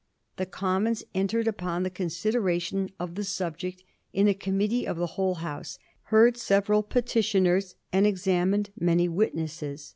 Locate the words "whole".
5.13-5.35